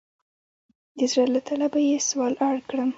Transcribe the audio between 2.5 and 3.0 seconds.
کړم.